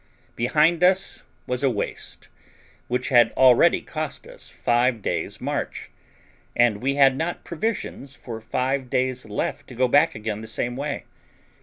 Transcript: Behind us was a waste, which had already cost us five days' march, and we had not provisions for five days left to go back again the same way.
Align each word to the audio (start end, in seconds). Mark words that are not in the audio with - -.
Behind 0.35 0.83
us 0.83 1.21
was 1.45 1.61
a 1.61 1.69
waste, 1.69 2.29
which 2.87 3.09
had 3.09 3.31
already 3.33 3.81
cost 3.81 4.25
us 4.25 4.49
five 4.49 5.03
days' 5.03 5.39
march, 5.39 5.91
and 6.55 6.81
we 6.81 6.95
had 6.95 7.15
not 7.15 7.43
provisions 7.43 8.15
for 8.15 8.41
five 8.41 8.89
days 8.89 9.27
left 9.29 9.67
to 9.67 9.75
go 9.75 9.87
back 9.87 10.15
again 10.15 10.41
the 10.41 10.47
same 10.47 10.75
way. 10.75 11.03